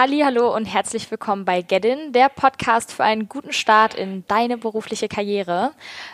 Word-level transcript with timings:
Halli, 0.00 0.20
hallo 0.20 0.56
und 0.56 0.64
herzlich 0.64 1.10
willkommen 1.10 1.44
bei 1.44 1.60
Gedin, 1.60 2.14
der 2.14 2.30
Podcast 2.30 2.90
für 2.90 3.04
einen 3.04 3.28
guten 3.28 3.52
Start 3.52 3.92
in 3.92 4.24
deine 4.28 4.56
berufliche 4.56 5.08
Karriere. 5.08 5.72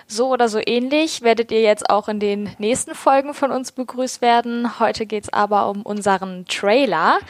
So 0.08 0.26
oder 0.26 0.48
so 0.48 0.58
ähnlich 0.58 1.22
werdet 1.22 1.52
ihr 1.52 1.62
jetzt 1.62 1.88
auch 1.88 2.08
in 2.08 2.18
den 2.18 2.50
nächsten 2.58 2.96
Folgen 2.96 3.32
von 3.32 3.52
uns 3.52 3.70
begrüßt 3.70 4.22
werden. 4.22 4.80
Heute 4.80 5.06
geht's 5.06 5.32
aber 5.32 5.70
um 5.70 5.82
unseren 5.82 6.46
Trailer 6.46 7.20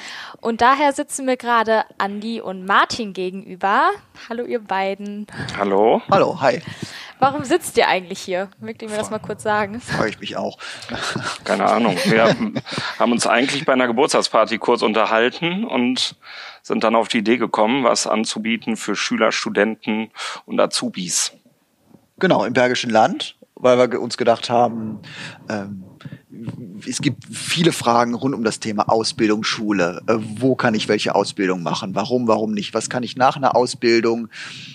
und 0.40 0.62
daher 0.62 0.94
sitzen 0.94 1.26
mir 1.26 1.36
gerade 1.36 1.84
Andi 1.98 2.40
und 2.40 2.64
Martin 2.64 3.12
gegenüber. 3.12 3.90
Hallo 4.26 4.46
ihr 4.46 4.60
beiden. 4.60 5.26
Hallo. 5.58 6.00
Hallo, 6.10 6.40
hi. 6.40 6.62
Warum 7.18 7.44
sitzt 7.44 7.78
ihr 7.78 7.88
eigentlich 7.88 8.20
hier? 8.20 8.50
Mögt 8.60 8.82
ihr 8.82 8.90
mir 8.90 8.96
das 8.96 9.10
mal 9.10 9.18
kurz 9.18 9.42
sagen? 9.42 9.80
Freue 9.80 10.10
ich 10.10 10.20
mich 10.20 10.36
auch. 10.36 10.58
Keine 11.44 11.64
Ahnung. 11.64 11.96
Wir 12.04 12.36
haben 12.98 13.12
uns 13.12 13.26
eigentlich 13.26 13.64
bei 13.64 13.72
einer 13.72 13.86
Geburtstagsparty 13.86 14.58
kurz 14.58 14.82
unterhalten 14.82 15.64
und 15.64 16.16
sind 16.62 16.84
dann 16.84 16.94
auf 16.94 17.08
die 17.08 17.18
Idee 17.18 17.38
gekommen, 17.38 17.84
was 17.84 18.06
anzubieten 18.06 18.76
für 18.76 18.96
Schüler, 18.96 19.32
Studenten 19.32 20.10
und 20.44 20.60
Azubis. 20.60 21.32
Genau, 22.18 22.44
im 22.44 22.52
Bergischen 22.52 22.90
Land, 22.90 23.36
weil 23.54 23.78
wir 23.78 24.00
uns 24.00 24.16
gedacht 24.16 24.50
haben, 24.50 25.00
ähm, 25.48 25.84
es 26.86 27.00
gibt 27.00 27.24
viele 27.30 27.72
Fragen 27.72 28.14
rund 28.14 28.34
um 28.34 28.44
das 28.44 28.60
Thema 28.60 28.88
Ausbildung, 28.88 29.44
Schule. 29.44 30.02
Äh, 30.06 30.16
wo 30.18 30.54
kann 30.54 30.74
ich 30.74 30.88
welche 30.88 31.14
Ausbildung 31.14 31.62
machen? 31.62 31.94
Warum, 31.94 32.28
warum 32.28 32.52
nicht? 32.52 32.74
Was 32.74 32.90
kann 32.90 33.02
ich 33.02 33.16
nach 33.16 33.36
einer 33.36 33.56
Ausbildung 33.56 34.28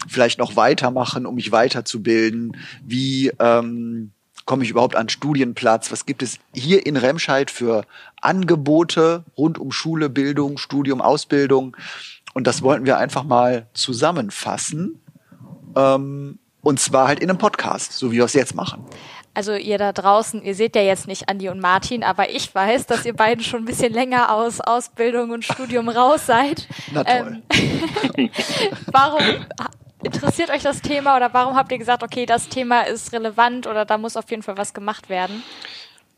vielleicht 0.07 0.39
noch 0.39 0.55
weitermachen, 0.55 1.25
um 1.25 1.35
mich 1.35 1.51
weiterzubilden? 1.51 2.57
Wie 2.83 3.31
ähm, 3.39 4.11
komme 4.45 4.63
ich 4.63 4.69
überhaupt 4.69 4.95
an 4.95 5.09
Studienplatz? 5.09 5.91
Was 5.91 6.05
gibt 6.05 6.23
es 6.23 6.39
hier 6.53 6.85
in 6.85 6.97
Remscheid 6.97 7.51
für 7.51 7.85
Angebote 8.21 9.25
rund 9.37 9.59
um 9.59 9.71
Schule, 9.71 10.09
Bildung, 10.09 10.57
Studium, 10.57 11.01
Ausbildung? 11.01 11.75
Und 12.33 12.47
das 12.47 12.61
wollten 12.61 12.85
wir 12.85 12.97
einfach 12.97 13.23
mal 13.23 13.67
zusammenfassen. 13.73 15.01
Ähm, 15.75 16.39
und 16.61 16.79
zwar 16.79 17.07
halt 17.07 17.19
in 17.19 17.29
einem 17.29 17.39
Podcast, 17.39 17.93
so 17.93 18.11
wie 18.11 18.17
wir 18.17 18.25
es 18.25 18.33
jetzt 18.33 18.55
machen 18.55 18.85
also 19.33 19.55
ihr 19.55 19.77
da 19.77 19.93
draußen, 19.93 20.43
ihr 20.43 20.55
seht 20.55 20.75
ja 20.75 20.81
jetzt 20.81 21.07
nicht 21.07 21.29
Andi 21.29 21.49
und 21.49 21.59
Martin, 21.59 22.03
aber 22.03 22.29
ich 22.29 22.53
weiß, 22.53 22.85
dass 22.85 23.05
ihr 23.05 23.13
beiden 23.13 23.43
schon 23.43 23.61
ein 23.61 23.65
bisschen 23.65 23.93
länger 23.93 24.33
aus 24.33 24.59
Ausbildung 24.59 25.31
und 25.31 25.45
Studium 25.45 25.89
raus 25.89 26.25
seid. 26.25 26.67
Na 26.91 27.03
toll. 27.03 27.41
Ähm, 28.17 28.29
warum 28.91 29.23
interessiert 30.03 30.49
euch 30.49 30.63
das 30.63 30.81
Thema 30.81 31.15
oder 31.15 31.33
warum 31.33 31.55
habt 31.55 31.71
ihr 31.71 31.77
gesagt, 31.77 32.03
okay, 32.03 32.25
das 32.25 32.49
Thema 32.49 32.81
ist 32.81 33.13
relevant 33.13 33.67
oder 33.67 33.85
da 33.85 33.97
muss 33.97 34.17
auf 34.17 34.29
jeden 34.29 34.43
Fall 34.43 34.57
was 34.57 34.73
gemacht 34.73 35.09
werden? 35.09 35.43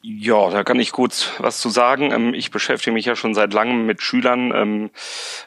Ja, 0.05 0.49
da 0.49 0.65
kann 0.65 0.81
ich 0.81 0.91
kurz 0.91 1.31
was 1.37 1.61
zu 1.61 1.69
sagen. 1.69 2.11
Ähm, 2.11 2.33
ich 2.33 2.51
beschäftige 2.51 2.93
mich 2.93 3.05
ja 3.05 3.15
schon 3.15 3.33
seit 3.33 3.53
langem 3.53 3.85
mit 3.85 4.01
Schülern. 4.01 4.51
Ähm, 4.53 4.89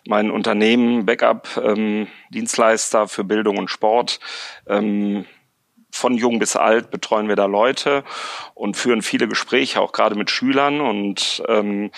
mein 0.06 0.30
Unternehmen 0.30 1.04
Backup 1.04 1.60
ähm, 1.62 2.06
Dienstleister 2.30 3.06
für 3.06 3.22
Bildung 3.22 3.58
und 3.58 3.68
Sport 3.68 4.18
von 5.96 6.14
jung 6.14 6.38
bis 6.38 6.56
alt 6.56 6.90
betreuen 6.90 7.28
wir 7.28 7.36
da 7.36 7.46
Leute 7.46 8.04
und 8.54 8.76
führen 8.76 9.02
viele 9.02 9.28
Gespräche, 9.28 9.80
auch 9.80 9.92
gerade 9.92 10.14
mit 10.14 10.30
Schülern. 10.30 10.80
Und 10.80 11.42
ähm, 11.48 11.90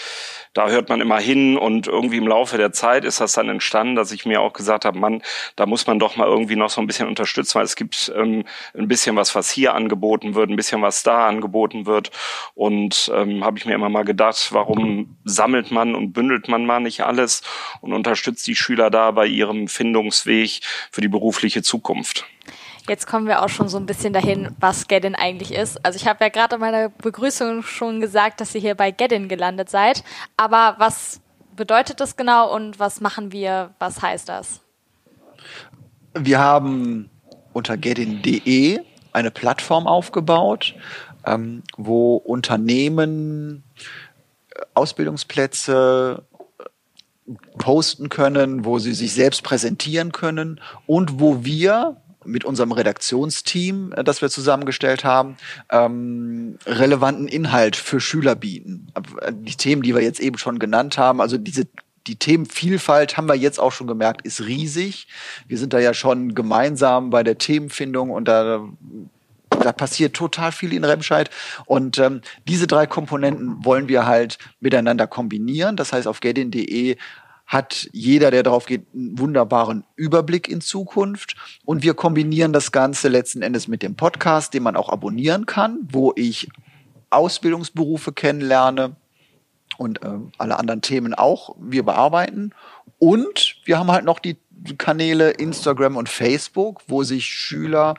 da 0.55 0.69
hört 0.69 0.89
man 0.89 1.01
immer 1.01 1.19
hin 1.21 1.57
und 1.57 1.87
irgendwie 1.87 2.17
im 2.17 2.27
Laufe 2.27 2.57
der 2.57 2.73
Zeit 2.73 3.05
ist 3.05 3.21
das 3.21 3.33
dann 3.33 3.49
entstanden, 3.49 3.95
dass 3.95 4.13
ich 4.13 4.27
mir 4.27 4.41
auch 4.41 4.53
gesagt 4.53 4.85
habe, 4.85 4.99
Mann, 4.99 5.23
da 5.57 5.67
muss 5.67 5.87
man 5.87 5.99
doch 5.99 6.17
mal 6.17 6.27
irgendwie 6.27 6.57
noch 6.57 6.71
so 6.71 6.81
ein 6.81 6.87
bisschen 6.87 7.09
unterstützen, 7.09 7.57
weil 7.57 7.65
es 7.65 7.77
gibt 7.77 8.13
ähm, 8.17 8.45
ein 8.77 8.89
bisschen 8.89 9.17
was, 9.17 9.35
was 9.35 9.51
hier 9.51 9.75
angeboten 9.75 10.35
wird, 10.35 10.51
ein 10.51 10.57
bisschen 10.57 10.83
was 10.83 11.03
da 11.03 11.29
angeboten 11.29 11.87
wird. 11.87 12.11
Und 12.55 13.11
ähm, 13.15 13.45
habe 13.45 13.59
ich 13.59 13.67
mir 13.67 13.75
immer 13.75 13.89
mal 13.89 14.05
gedacht, 14.05 14.49
warum 14.53 15.17
sammelt 15.25 15.71
man 15.71 15.95
und 15.95 16.13
bündelt 16.13 16.49
man 16.49 16.67
mal 16.67 16.81
nicht 16.81 17.03
alles 17.03 17.43
und 17.81 17.93
unterstützt 17.93 18.47
die 18.47 18.57
Schüler 18.57 18.91
da 18.91 19.11
bei 19.11 19.27
ihrem 19.27 19.69
Findungsweg 19.69 20.61
für 20.91 21.01
die 21.01 21.09
berufliche 21.09 21.63
Zukunft. 21.63 22.27
Jetzt 22.89 23.07
kommen 23.07 23.27
wir 23.27 23.43
auch 23.43 23.51
schon 23.51 23.69
so 23.69 23.77
ein 23.77 23.85
bisschen 23.85 24.15
dahin, 24.15 24.49
was 24.59 24.89
Geddin 24.89 25.15
eigentlich 25.15 25.53
ist. 25.53 25.85
Also 25.85 25.97
ich 25.97 26.07
habe 26.07 26.25
ja 26.25 26.31
gerade 26.31 26.55
in 26.55 26.61
meiner 26.61 26.89
Begrüßung 26.89 27.63
schon 27.63 28.01
gesagt, 28.01 28.41
dass 28.41 28.55
ihr 28.55 28.63
hier 28.63 28.75
bei 28.75 28.91
Geddin 28.91 29.29
gelandet 29.29 29.69
seid. 29.69 30.03
Aber 30.39 30.77
was 30.79 31.21
bedeutet 31.55 32.01
das 32.01 32.17
genau 32.17 32.55
und 32.55 32.79
was 32.79 33.03
machen 33.03 33.31
wir? 33.31 33.75
Was 33.79 34.01
heißt 34.01 34.31
das? 34.31 34.61
Wir 36.15 36.39
haben 36.39 37.11
unter 37.53 37.77
geddin.de 37.77 38.81
eine 39.13 39.31
Plattform 39.31 39.87
aufgebaut, 39.87 40.75
ähm, 41.27 41.63
wo 41.77 42.17
Unternehmen 42.17 43.65
äh, 44.55 44.63
Ausbildungsplätze 44.75 46.23
äh, 47.29 47.33
posten 47.59 48.09
können, 48.09 48.65
wo 48.65 48.79
sie 48.79 48.95
sich 48.95 49.13
selbst 49.13 49.43
präsentieren 49.43 50.13
können 50.13 50.61
und 50.87 51.21
wo 51.21 51.45
wir 51.45 51.97
mit 52.29 52.45
unserem 52.45 52.73
Redaktionsteam, 52.73 53.93
äh, 53.93 54.05
das 54.05 54.23
wir 54.23 54.31
zusammengestellt 54.31 55.05
haben, 55.05 55.37
ähm, 55.71 56.59
relevanten 56.67 57.29
Inhalt 57.29 57.77
für 57.77 58.01
Schüler 58.01 58.35
bieten. 58.35 58.89
Äh, 59.21 59.33
die 59.35 59.57
Themen, 59.57 59.83
die 59.83 59.95
wir 59.95 60.03
jetzt 60.03 60.21
eben 60.21 60.39
schon 60.39 60.59
genannt 60.59 60.99
haben, 60.99 61.21
also 61.21 61.39
diese 61.39 61.67
die 62.07 62.17
Themenvielfalt 62.17 63.19
haben 63.19 63.29
wir 63.29 63.35
jetzt 63.35 63.61
auch 63.61 63.73
schon 63.73 63.87
gemerkt, 63.87 64.25
ist 64.25 64.41
riesig. 64.41 65.09
Wir 65.47 65.59
sind 65.59 65.75
da 65.75 65.79
ja 65.79 65.93
schon 65.93 66.35
gemeinsam 66.35 67.11
bei 67.11 67.23
der 67.23 67.37
Themenfindung 67.37 68.09
und 68.11 68.27
da 68.27 68.67
da 69.63 69.73
passiert 69.73 70.15
total 70.15 70.53
viel 70.53 70.73
in 70.73 70.85
Remscheid. 70.85 71.31
Und 71.67 71.99
ähm, 71.99 72.21
diese 72.47 72.67
drei 72.67 72.87
Komponenten 72.87 73.65
wollen 73.65 73.89
wir 73.89 74.07
halt 74.07 74.39
miteinander 74.61 75.07
kombinieren. 75.07 75.77
Das 75.77 75.93
heißt, 75.93 76.07
auf 76.07 76.21
gedin.de 76.21 76.97
hat 77.49 77.89
jeder, 77.93 78.31
der 78.31 78.43
drauf 78.43 78.67
geht, 78.67 78.87
einen 78.95 79.19
wunderbaren 79.19 79.85
Überblick 79.97 80.49
in 80.49 80.61
Zukunft. 80.61 81.35
Und 81.65 81.83
wir 81.83 81.95
kombinieren 81.95 82.53
das 82.53 82.73
Ganze 82.73 83.09
letzten 83.09 83.41
Endes 83.41 83.67
mit 83.67 83.83
dem 83.83 83.97
Podcast, 83.97 84.53
den 84.53 84.63
man 84.63 84.77
auch 84.77 84.91
abonnieren 84.91 85.47
kann, 85.47 85.79
wo 85.91 86.13
ich 86.15 86.49
Ausbildungsberufe 87.09 88.13
kennenlerne 88.13 88.97
und 89.79 90.03
äh, 90.03 90.11
alle 90.37 90.59
anderen 90.59 90.83
Themen 90.83 91.15
auch 91.15 91.57
wir 91.59 91.85
bearbeiten. 91.85 92.53
Und 92.99 93.57
wir 93.65 93.79
haben 93.79 93.91
halt 93.91 94.05
noch 94.05 94.19
die 94.19 94.37
Kanäle 94.77 95.31
Instagram 95.31 95.97
und 95.97 96.09
Facebook, 96.09 96.83
wo 96.87 97.03
sich 97.03 97.27
Schüler, 97.27 97.95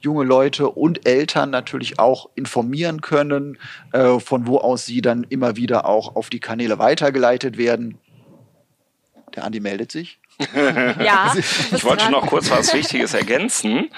junge 0.00 0.24
Leute 0.24 0.70
und 0.70 1.06
Eltern 1.06 1.50
natürlich 1.50 2.00
auch 2.00 2.30
informieren 2.34 3.00
können, 3.00 3.58
äh, 3.92 4.18
von 4.18 4.48
wo 4.48 4.58
aus 4.58 4.86
sie 4.86 5.02
dann 5.02 5.24
immer 5.24 5.56
wieder 5.56 5.86
auch 5.86 6.16
auf 6.16 6.30
die 6.30 6.40
Kanäle 6.40 6.78
weitergeleitet 6.80 7.58
werden. 7.58 7.98
Der 9.34 9.44
Andi 9.44 9.60
meldet 9.60 9.92
sich. 9.92 10.20
ja. 10.54 11.34
Ich 11.72 11.84
wollte 11.84 12.10
noch 12.10 12.26
kurz 12.26 12.50
was 12.50 12.72
Wichtiges 12.72 13.12
ergänzen. 13.14 13.90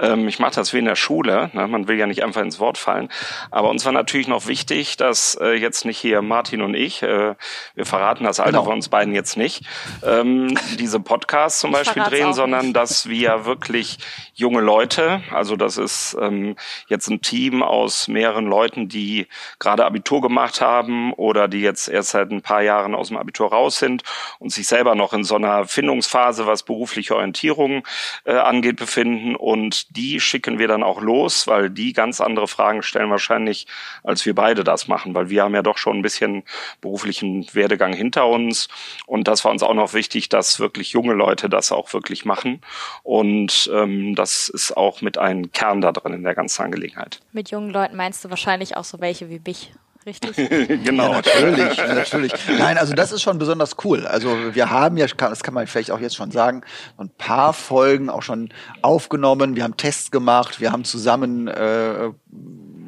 Ähm, 0.00 0.28
ich 0.28 0.38
mache 0.38 0.54
das 0.54 0.72
wie 0.72 0.78
in 0.78 0.84
der 0.84 0.94
Schule. 0.94 1.50
Ne? 1.52 1.66
Man 1.66 1.88
will 1.88 1.98
ja 1.98 2.06
nicht 2.06 2.22
einfach 2.22 2.42
ins 2.42 2.60
Wort 2.60 2.78
fallen. 2.78 3.08
Aber 3.50 3.68
uns 3.70 3.84
war 3.84 3.92
natürlich 3.92 4.28
noch 4.28 4.46
wichtig, 4.46 4.96
dass 4.96 5.36
äh, 5.40 5.54
jetzt 5.54 5.84
nicht 5.84 5.98
hier 5.98 6.22
Martin 6.22 6.62
und 6.62 6.74
ich, 6.74 7.02
äh, 7.02 7.34
wir 7.74 7.86
verraten 7.86 8.24
das 8.24 8.38
Alter 8.38 8.52
genau. 8.52 8.64
von 8.64 8.74
uns 8.74 8.88
beiden 8.88 9.12
jetzt 9.12 9.36
nicht, 9.36 9.64
ähm, 10.04 10.56
diese 10.78 11.00
Podcasts 11.00 11.58
zum 11.58 11.72
Beispiel 11.72 12.02
drehen, 12.04 12.32
sondern 12.32 12.66
nicht. 12.66 12.76
dass 12.76 13.08
wir 13.08 13.44
wirklich 13.44 13.98
junge 14.34 14.60
Leute, 14.60 15.22
also 15.32 15.56
das 15.56 15.78
ist 15.78 16.16
ähm, 16.20 16.54
jetzt 16.86 17.08
ein 17.08 17.22
Team 17.22 17.62
aus 17.62 18.06
mehreren 18.06 18.46
Leuten, 18.46 18.88
die 18.88 19.26
gerade 19.58 19.84
Abitur 19.84 20.20
gemacht 20.20 20.60
haben 20.60 21.12
oder 21.14 21.48
die 21.48 21.60
jetzt 21.60 21.88
erst 21.88 22.10
seit 22.10 22.30
ein 22.30 22.42
paar 22.42 22.62
Jahren 22.62 22.94
aus 22.94 23.08
dem 23.08 23.16
Abitur 23.16 23.50
raus 23.50 23.78
sind 23.78 24.02
und 24.38 24.52
sich 24.52 24.68
selber 24.68 24.94
noch 24.94 25.12
in 25.12 25.24
so 25.24 25.34
einer 25.34 25.66
Findungsphase, 25.88 26.46
was 26.46 26.64
berufliche 26.64 27.16
Orientierung 27.16 27.82
äh, 28.24 28.34
angeht, 28.34 28.76
befinden. 28.76 29.34
Und 29.34 29.96
die 29.96 30.20
schicken 30.20 30.58
wir 30.58 30.68
dann 30.68 30.82
auch 30.82 31.00
los, 31.00 31.46
weil 31.46 31.70
die 31.70 31.94
ganz 31.94 32.20
andere 32.20 32.46
Fragen 32.46 32.82
stellen 32.82 33.10
wahrscheinlich, 33.10 33.66
als 34.04 34.26
wir 34.26 34.34
beide 34.34 34.64
das 34.64 34.86
machen, 34.86 35.14
weil 35.14 35.30
wir 35.30 35.44
haben 35.44 35.54
ja 35.54 35.62
doch 35.62 35.78
schon 35.78 35.96
ein 35.98 36.02
bisschen 36.02 36.42
beruflichen 36.82 37.46
Werdegang 37.54 37.94
hinter 37.94 38.26
uns. 38.26 38.68
Und 39.06 39.28
das 39.28 39.46
war 39.46 39.50
uns 39.50 39.62
auch 39.62 39.72
noch 39.72 39.94
wichtig, 39.94 40.28
dass 40.28 40.60
wirklich 40.60 40.92
junge 40.92 41.14
Leute 41.14 41.48
das 41.48 41.72
auch 41.72 41.94
wirklich 41.94 42.26
machen. 42.26 42.60
Und 43.02 43.70
ähm, 43.72 44.14
das 44.14 44.50
ist 44.50 44.76
auch 44.76 45.00
mit 45.00 45.16
einem 45.16 45.52
Kern 45.52 45.80
da 45.80 45.92
drin 45.92 46.12
in 46.12 46.22
der 46.22 46.34
ganzen 46.34 46.64
Angelegenheit. 46.64 47.20
Mit 47.32 47.50
jungen 47.50 47.70
Leuten 47.70 47.96
meinst 47.96 48.22
du 48.26 48.28
wahrscheinlich 48.28 48.76
auch 48.76 48.84
so 48.84 49.00
welche 49.00 49.30
wie 49.30 49.40
mich 49.42 49.72
richtig? 50.06 50.36
genau. 50.84 51.12
Ja, 51.12 51.22
natürlich, 51.22 51.76
natürlich. 51.76 52.32
Nein, 52.58 52.78
also 52.78 52.94
das 52.94 53.12
ist 53.12 53.22
schon 53.22 53.38
besonders 53.38 53.76
cool. 53.84 54.06
Also 54.06 54.54
wir 54.54 54.70
haben 54.70 54.96
ja, 54.96 55.06
das 55.06 55.42
kann 55.42 55.54
man 55.54 55.66
vielleicht 55.66 55.90
auch 55.90 56.00
jetzt 56.00 56.16
schon 56.16 56.30
sagen, 56.30 56.62
ein 56.96 57.10
paar 57.10 57.52
Folgen 57.52 58.10
auch 58.10 58.22
schon 58.22 58.50
aufgenommen. 58.82 59.56
Wir 59.56 59.64
haben 59.64 59.76
Tests 59.76 60.10
gemacht, 60.10 60.60
wir 60.60 60.72
haben 60.72 60.84
zusammen 60.84 61.48
äh, 61.48 62.10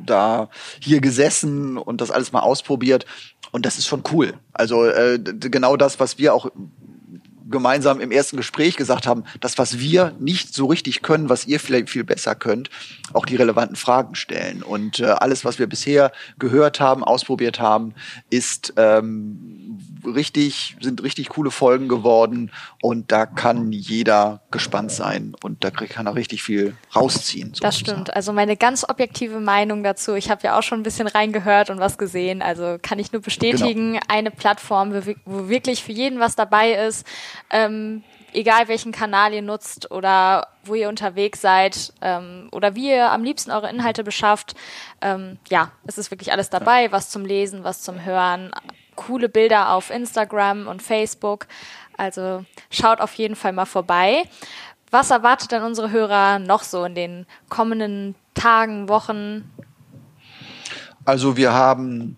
da 0.07 0.49
hier 0.81 1.01
gesessen 1.01 1.77
und 1.77 2.01
das 2.01 2.11
alles 2.11 2.33
mal 2.33 2.41
ausprobiert. 2.41 3.07
Und 3.53 3.67
das 3.67 3.79
ist 3.79 3.87
schon 3.87 4.03
cool. 4.12 4.35
Also 4.53 4.85
äh, 4.85 5.19
genau 5.19 5.77
das, 5.77 5.99
was 6.01 6.19
wir 6.19 6.35
auch 6.35 6.51
gemeinsam 7.50 8.00
im 8.00 8.11
ersten 8.11 8.37
Gespräch 8.37 8.76
gesagt 8.76 9.06
haben, 9.06 9.25
das, 9.41 9.58
was 9.58 9.79
wir 9.79 10.14
nicht 10.19 10.55
so 10.55 10.67
richtig 10.67 11.02
können, 11.02 11.29
was 11.29 11.47
ihr 11.47 11.61
vielleicht 11.61 11.91
viel 11.91 12.05
besser 12.05 12.35
könnt, 12.35 12.70
auch 13.12 13.26
die 13.26 13.37
relevanten 13.37 13.76
Fragen 13.76 14.14
stellen. 14.14 14.62
Und 14.62 15.00
äh, 15.00 15.06
alles, 15.06 15.44
was 15.44 15.58
wir 15.58 15.67
bisher 15.67 16.12
gehört 16.38 16.81
haben, 16.81 17.05
ausprobiert 17.05 17.61
haben, 17.61 17.94
ist 18.31 18.73
ähm, 18.76 19.79
richtig, 20.06 20.76
sind 20.81 21.02
richtig 21.02 21.29
coole 21.31 21.50
Folgen 21.50 21.88
geworden 21.88 22.50
und 22.82 23.12
da 23.12 23.26
kann 23.26 23.73
jeder 23.73 24.41
gespannt 24.50 24.93
sein 24.93 25.35
und 25.43 25.64
da 25.64 25.70
kann 25.70 26.06
er 26.06 26.14
richtig 26.14 26.43
viel 26.43 26.76
rausziehen. 26.94 27.52
Das 27.61 27.79
stimmt. 27.79 28.14
Also 28.14 28.32
meine 28.32 28.56
ganz 28.56 28.88
objektive 28.88 29.41
Meinung 29.41 29.82
dazu, 29.82 30.14
ich 30.14 30.31
habe 30.31 30.43
ja 30.44 30.58
auch 30.58 30.62
schon 30.62 30.81
ein 30.81 30.85
bisschen 30.85 31.06
reingehört 31.06 31.70
und 31.70 31.79
was 31.79 31.99
gesehen, 31.99 32.43
also 32.43 32.79
kann 32.81 32.99
ich 32.99 33.12
nur 33.12 33.23
bestätigen, 33.23 33.93
genau. 33.94 34.05
eine 34.08 34.31
Plattform, 34.31 34.93
wo 35.25 35.49
wirklich 35.49 35.82
für 35.82 35.93
jeden 35.93 36.20
was 36.20 36.37
dabei 36.37 36.73
ist. 36.73 37.06
Ähm, 37.50 38.02
egal 38.32 38.69
welchen 38.69 38.93
Kanal 38.93 39.32
ihr 39.32 39.43
nutzt 39.43 39.91
oder 39.91 40.49
wo 40.64 40.75
ihr 40.75 40.88
unterwegs 40.88 41.41
seid 41.41 41.93
ähm, 42.00 42.49
oder 42.52 42.75
wie 42.75 42.91
ihr 42.91 43.11
am 43.11 43.25
liebsten 43.25 43.50
eure 43.50 43.70
Inhalte 43.70 44.05
beschafft. 44.05 44.55
Ähm, 45.00 45.38
ja, 45.49 45.73
es 45.87 45.99
ist 45.99 46.11
wirklich 46.11 46.32
alles 46.32 46.50
dabei, 46.50 46.93
was 46.93 47.11
zum 47.11 47.25
Lesen, 47.25 47.64
was 47.64 47.82
zum 47.82 48.05
Hören, 48.05 48.50
coole 49.00 49.29
Bilder 49.29 49.73
auf 49.73 49.91
Instagram 49.91 50.67
und 50.67 50.82
Facebook. 50.82 51.47
Also 51.97 52.44
schaut 52.70 53.00
auf 53.00 53.14
jeden 53.14 53.35
Fall 53.35 53.52
mal 53.52 53.64
vorbei. 53.67 54.25
Was 54.91 55.11
erwartet 55.11 55.52
denn 55.52 55.62
unsere 55.62 55.91
Hörer 55.91 56.38
noch 56.38 56.62
so 56.62 56.85
in 56.85 56.94
den 56.94 57.26
kommenden 57.49 58.14
Tagen, 58.35 58.88
Wochen? 58.88 59.50
Also 61.05 61.37
wir 61.37 61.52
haben, 61.52 62.17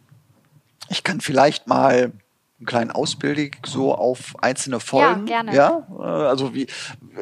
ich 0.89 1.05
kann 1.05 1.21
vielleicht 1.21 1.67
mal 1.67 2.13
einen 2.59 2.67
kleinen 2.67 2.91
Ausblick 2.91 3.59
so 3.67 3.95
auf 3.95 4.35
einzelne 4.41 4.81
Folgen. 4.81 5.27
Ja, 5.27 5.43
gerne. 5.43 5.55
Ja, 5.55 5.87
äh, 5.99 6.29
also 6.29 6.55
wie, 6.55 6.67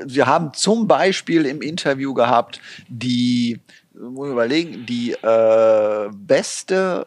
wir 0.05 0.27
haben 0.27 0.55
zum 0.55 0.87
Beispiel 0.87 1.47
im 1.47 1.61
Interview 1.61 2.15
gehabt 2.15 2.61
die, 2.89 3.61
muss 3.93 4.29
ich 4.29 4.33
überlegen, 4.33 4.87
die 4.87 5.13
äh, 5.13 6.09
beste 6.13 7.07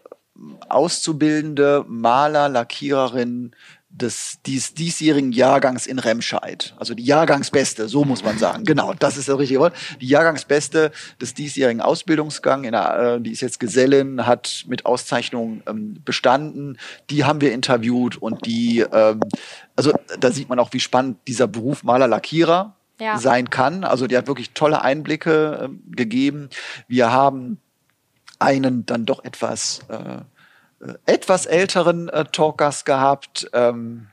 auszubildende 0.69 1.85
Maler, 1.88 2.50
Lackiererin 2.50 3.53
des 3.94 4.39
dies, 4.45 4.74
diesjährigen 4.74 5.31
Jahrgangs 5.31 5.85
in 5.85 6.00
Remscheid. 6.00 6.74
Also 6.77 6.95
die 6.95 7.03
Jahrgangsbeste, 7.03 7.88
so 7.88 8.03
muss 8.03 8.24
man 8.24 8.39
sagen. 8.39 8.63
Genau, 8.63 8.94
das 8.95 9.18
ist 9.18 9.30
das 9.30 9.38
richtige 9.38 9.59
Wort. 9.59 9.75
Die 10.01 10.07
Jahrgangsbeste 10.07 10.91
des 11.21 11.35
diesjährigen 11.35 11.80
Ausbildungsgang, 11.80 12.63
in 12.63 12.71
der, 12.71 13.18
äh, 13.18 13.21
die 13.21 13.31
ist 13.31 13.41
jetzt 13.41 13.59
Gesellin, 13.59 14.25
hat 14.25 14.65
mit 14.68 14.88
Auszeichnung 14.88 15.62
ähm, 15.68 15.97
bestanden. 16.03 16.79
Die 17.12 17.24
haben 17.24 17.39
wir 17.39 17.53
interviewt 17.53 18.18
und 18.18 18.47
die, 18.47 18.79
ähm, 18.79 19.19
also 19.75 19.94
da 20.19 20.31
sieht 20.31 20.50
man 20.50 20.57
auch, 20.57 20.74
wie 20.74 20.79
spannend 20.79 21.19
dieser 21.27 21.47
Beruf 21.47 21.83
Maler 21.83 22.07
Lackierer 22.07 22.75
ja. 23.00 23.19
sein 23.19 23.51
kann. 23.51 23.83
Also 23.83 24.07
die 24.07 24.18
hat 24.18 24.25
wirklich 24.25 24.51
tolle 24.53 24.81
Einblicke 24.81 25.59
ähm, 25.65 25.83
gegeben. 25.91 26.50
Wir 26.88 27.12
haben 27.12 27.59
einen 28.39 28.85
dann 28.85 29.06
doch 29.06 29.24
etwas 29.24 29.81
äh, 29.89 30.21
äh, 30.83 30.94
etwas 31.06 31.45
älteren 31.45 32.09
äh, 32.09 32.25
Talkers 32.25 32.85
gehabt. 32.85 33.50
Ähm, 33.53 34.07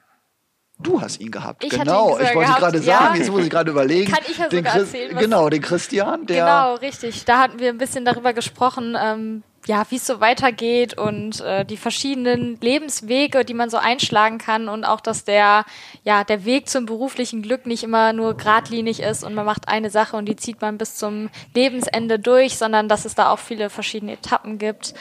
Du 0.82 0.98
hast 1.02 1.20
ihn 1.20 1.30
gehabt, 1.30 1.62
ich 1.62 1.68
genau. 1.68 2.18
ich 2.18 2.34
wollte 2.34 2.52
gerade 2.52 2.78
sagen, 2.78 3.14
ja. 3.14 3.14
jetzt 3.14 3.30
muss 3.30 3.44
ich 3.44 3.50
gerade 3.50 3.70
überlegen. 3.70 4.10
Kann 4.10 4.24
ich 4.26 4.38
ja 4.38 4.48
den 4.48 4.64
sogar 4.64 4.76
erzählen. 4.78 5.14
Genau, 5.14 5.50
den 5.50 5.60
Christian, 5.60 6.24
der. 6.24 6.46
Genau, 6.46 6.74
richtig. 6.76 7.26
Da 7.26 7.38
hatten 7.38 7.58
wir 7.58 7.68
ein 7.68 7.76
bisschen 7.76 8.06
darüber 8.06 8.32
gesprochen, 8.32 8.96
ähm, 8.98 9.42
ja, 9.66 9.84
wie 9.90 9.96
es 9.96 10.06
so 10.06 10.20
weitergeht 10.20 10.96
und 10.96 11.40
äh, 11.42 11.64
die 11.64 11.76
verschiedenen 11.76 12.58
Lebenswege, 12.60 13.44
die 13.44 13.54
man 13.54 13.68
so 13.68 13.76
einschlagen 13.76 14.38
kann 14.38 14.68
und 14.68 14.84
auch, 14.84 15.00
dass 15.00 15.24
der, 15.24 15.64
ja, 16.02 16.24
der 16.24 16.44
Weg 16.44 16.68
zum 16.68 16.86
beruflichen 16.86 17.42
Glück 17.42 17.66
nicht 17.66 17.82
immer 17.82 18.12
nur 18.12 18.36
geradlinig 18.36 19.00
ist 19.00 19.22
und 19.22 19.34
man 19.34 19.44
macht 19.44 19.68
eine 19.68 19.90
Sache 19.90 20.16
und 20.16 20.26
die 20.26 20.36
zieht 20.36 20.60
man 20.62 20.78
bis 20.78 20.94
zum 20.94 21.28
Lebensende 21.54 22.18
durch, 22.18 22.56
sondern 22.56 22.88
dass 22.88 23.04
es 23.04 23.14
da 23.14 23.30
auch 23.30 23.38
viele 23.38 23.68
verschiedene 23.68 24.12
Etappen 24.12 24.58
gibt. 24.58 24.94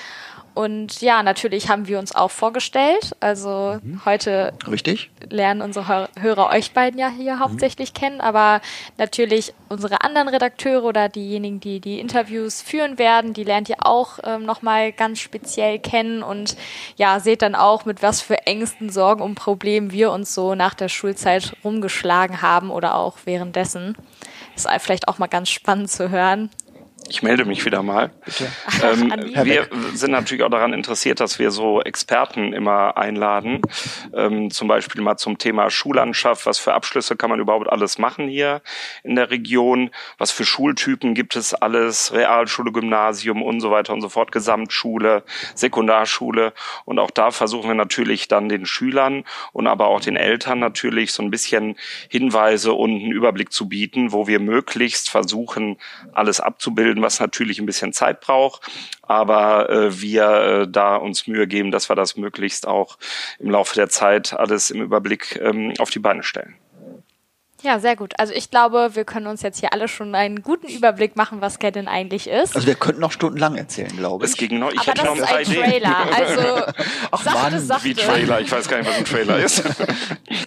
Und 0.54 1.01
ja, 1.01 1.24
natürlich 1.24 1.69
haben 1.69 1.88
wir 1.88 2.00
uns 2.00 2.13
auch 2.13 2.31
vorgestellt. 2.31 3.16
Also 3.19 3.80
mhm. 3.81 4.01
heute 4.06 4.54
Richtig. 4.69 5.10
lernen 5.30 5.62
unsere 5.62 6.10
Hörer 6.19 6.50
euch 6.50 6.72
beiden 6.74 7.00
ja 7.00 7.10
hier 7.10 7.36
mhm. 7.36 7.40
hauptsächlich 7.40 7.94
kennen, 7.94 8.22
aber 8.22 8.62
natürlich 8.98 9.54
unsere 9.69 10.01
anderen 10.01 10.28
Redakteure 10.28 10.84
oder 10.84 11.10
diejenigen, 11.10 11.60
die 11.60 11.80
die 11.80 12.00
Interviews 12.00 12.62
führen 12.62 12.98
werden, 12.98 13.34
die 13.34 13.44
lernt 13.44 13.69
ihr 13.69 13.78
auch 13.86 14.19
ähm, 14.24 14.46
nochmal 14.46 14.92
ganz 14.92 15.19
speziell 15.19 15.80
kennen 15.80 16.24
und 16.24 16.57
ja, 16.98 17.19
seht 17.19 17.42
dann 17.42 17.56
auch, 17.56 17.86
mit 17.86 18.01
was 18.01 18.22
für 18.22 18.46
Ängsten, 18.46 18.90
Sorgen 18.90 19.22
und 19.22 19.36
Problemen 19.36 19.92
wir 19.92 20.12
uns 20.12 20.34
so 20.34 20.56
nach 20.56 20.74
der 20.74 20.90
Schulzeit 20.90 21.56
rumgeschlagen 21.63 22.42
haben 22.42 22.72
oder 22.72 22.96
auch 22.96 23.18
währenddessen. 23.25 23.96
Ist 24.56 24.68
vielleicht 24.80 25.07
auch 25.07 25.19
mal 25.19 25.28
ganz 25.28 25.50
spannend 25.50 25.90
zu 25.90 26.10
hören. 26.10 26.50
Ich 27.09 27.23
melde 27.23 27.44
mich 27.44 27.65
wieder 27.65 27.81
mal. 27.81 28.11
Ähm, 28.83 29.11
wir 29.44 29.67
sind 29.94 30.11
natürlich 30.11 30.44
auch 30.44 30.50
daran 30.50 30.73
interessiert, 30.73 31.19
dass 31.19 31.39
wir 31.39 31.50
so 31.50 31.81
Experten 31.81 32.53
immer 32.53 32.97
einladen. 32.97 33.61
Ähm, 34.13 34.51
zum 34.51 34.67
Beispiel 34.67 35.01
mal 35.01 35.17
zum 35.17 35.39
Thema 35.39 35.71
Schullandschaft. 35.71 36.45
Was 36.45 36.59
für 36.59 36.73
Abschlüsse 36.73 37.15
kann 37.15 37.31
man 37.31 37.39
überhaupt 37.39 37.67
alles 37.67 37.97
machen 37.97 38.27
hier 38.27 38.61
in 39.03 39.15
der 39.15 39.31
Region? 39.31 39.89
Was 40.19 40.31
für 40.31 40.45
Schultypen 40.45 41.15
gibt 41.15 41.35
es 41.35 41.56
alles? 41.56 42.13
Realschule, 42.13 42.71
Gymnasium 42.71 43.41
und 43.41 43.59
so 43.59 43.71
weiter 43.71 43.94
und 43.94 44.01
so 44.01 44.09
fort. 44.09 44.31
Gesamtschule, 44.31 45.23
Sekundarschule. 45.55 46.53
Und 46.85 47.00
auch 47.00 47.12
da 47.12 47.31
versuchen 47.31 47.69
wir 47.69 47.75
natürlich 47.75 48.27
dann 48.27 48.50
den 48.50 48.67
Schülern 48.67 49.23
und 49.51 49.65
aber 49.65 49.88
auch 49.88 50.01
den 50.01 50.15
Eltern 50.15 50.59
natürlich 50.59 51.12
so 51.12 51.23
ein 51.23 51.31
bisschen 51.31 51.75
Hinweise 52.07 52.73
und 52.73 52.91
einen 52.91 53.12
Überblick 53.12 53.51
zu 53.51 53.67
bieten, 53.67 54.12
wo 54.12 54.27
wir 54.27 54.39
möglichst 54.39 55.09
versuchen, 55.09 55.77
alles 56.13 56.39
abzubilden 56.39 56.99
bilden, 57.00 57.01
was 57.01 57.19
natürlich 57.19 57.60
ein 57.60 57.66
bisschen 57.66 57.94
Zeit 57.94 58.22
braucht, 58.22 58.69
aber 59.01 59.69
äh, 59.69 60.01
wir 60.01 60.24
äh, 60.24 60.68
da 60.69 60.96
uns 60.96 61.28
Mühe 61.28 61.48
geben, 61.48 61.72
dass 61.72 61.90
wir 61.90 61.96
das 61.96 62.18
möglichst 62.18 62.68
auch 62.68 62.98
im 63.40 63.50
Laufe 63.50 63.75
der 63.75 63.90
Zeit 63.90 64.34
alles 64.34 64.72
im 64.72 64.81
Überblick 64.81 65.40
ähm, 65.42 65.74
auf 65.80 65.90
die 65.90 66.00
Beine 66.00 66.24
stellen. 66.24 66.56
Ja, 67.61 67.79
sehr 67.79 67.95
gut. 67.95 68.13
Also 68.17 68.33
ich 68.33 68.50
glaube, 68.51 68.91
wir 68.94 69.06
können 69.06 69.27
uns 69.27 69.41
jetzt 69.41 69.59
hier 69.59 69.73
alle 69.73 69.88
schon 69.88 70.15
einen 70.15 70.41
guten 70.41 70.67
Überblick 70.67 71.15
machen, 71.15 71.41
was 71.41 71.59
Get 71.59 71.75
eigentlich 71.77 72.27
ist. 72.27 72.56
Also 72.56 72.67
wir 72.67 72.75
könnten 72.75 73.01
noch 73.01 73.11
stundenlang 73.11 73.56
erzählen, 73.56 73.95
glaube 73.95 74.25
ich. 74.25 74.31
Es 74.31 74.38
ging 74.38 74.59
noch, 74.59 74.71
ich 74.71 74.79
Aber 74.79 74.91
hätte 74.91 75.01
das 75.03 75.06
noch 75.06 75.17
ist 75.17 75.31
ein 75.31 75.45
Trailer. 75.45 75.95
Also 76.19 76.73
Ach 77.11 77.23
sachte, 77.23 77.51
Mann, 77.51 77.59
sachte. 77.59 77.83
wie 77.85 77.94
Trailer. 77.94 78.41
Ich 78.41 78.51
weiß 78.51 78.67
gar 78.67 78.77
nicht, 78.77 78.89
was 78.89 78.97
ein 78.97 79.06
Trailer 79.06 79.39
ist. 79.39 79.63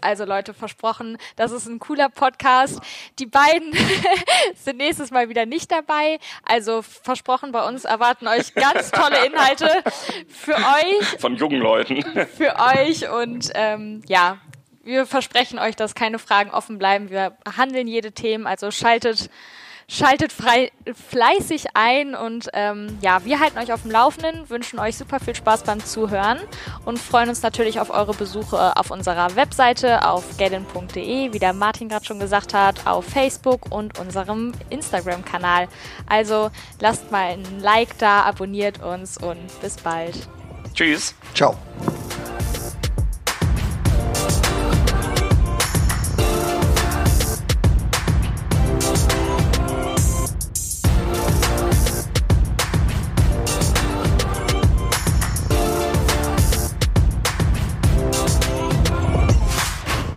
Also 0.01 0.25
Leute, 0.25 0.53
versprochen, 0.53 1.17
das 1.37 1.53
ist 1.53 1.67
ein 1.69 1.79
cooler 1.79 2.09
Podcast. 2.09 2.81
Die 3.21 3.27
beiden 3.27 3.73
sind 4.65 4.79
nächstes 4.79 5.13
Mal 5.13 5.29
wieder 5.29 5.47
nicht 5.47 5.71
dabei. 5.71 6.19
Also 6.45 6.83
versprochen, 6.83 7.53
bei 7.53 7.67
uns 7.67 7.85
erwarten 7.85 8.27
euch 8.27 8.53
ganz 8.55 8.91
tolle 8.91 9.25
Inhalte 9.27 9.69
für 10.29 10.55
euch. 10.55 11.21
Von 11.21 11.37
jungen 11.37 11.61
Leuten. 11.61 12.03
Für 12.37 12.57
euch 12.59 13.09
und 13.11 13.51
ähm, 13.55 14.03
ja, 14.09 14.39
wir 14.85 15.07
versprechen 15.07 15.59
euch, 15.59 15.77
dass 15.77 15.95
keine 15.95 16.19
Fragen 16.19 16.51
offen 16.51 16.79
bleiben. 16.79 17.11
Wir 17.11 17.37
behandeln 17.45 17.87
jede 17.87 18.13
Themen, 18.13 18.47
also 18.47 18.71
schaltet, 18.71 19.31
schaltet 19.89 20.33
frei, 20.33 20.73
fleißig 21.11 21.67
ein 21.75 22.15
und 22.15 22.49
ähm, 22.53 22.99
ja, 23.01 23.25
wir 23.25 23.41
halten 23.41 23.59
euch 23.59 23.73
auf 23.73 23.83
dem 23.83 23.91
Laufenden, 23.91 24.49
wünschen 24.49 24.79
euch 24.79 24.97
super 24.97 25.21
viel 25.21 25.35
Spaß 25.35 25.65
beim 25.65 25.85
Zuhören 25.85 26.39
und 26.85 26.99
freuen 26.99 27.29
uns 27.29 27.43
natürlich 27.43 27.81
auf 27.81 27.91
eure 27.91 28.15
Besuche 28.15 28.77
auf 28.77 28.91
unserer 28.91 29.37
Webseite 29.37 30.09
auf 30.09 30.37
gedin.de, 30.37 31.33
wie 31.33 31.39
der 31.39 31.53
Martin 31.53 31.89
gerade 31.89 32.05
schon 32.05 32.19
gesagt 32.19 32.55
hat, 32.55 32.87
auf 32.87 33.05
Facebook 33.05 33.71
und 33.71 33.99
unserem 33.99 34.53
Instagram-Kanal. 34.71 35.69
Also 36.09 36.51
lasst 36.81 37.11
mal 37.13 37.33
ein 37.33 37.61
Like 37.61 37.99
da, 37.99 38.23
abonniert 38.23 38.83
uns 38.83 39.19
und 39.19 39.61
bis 39.61 39.77
bald. 39.77 40.29
Tschüss. 40.75 41.15
Ciao. 41.35 41.57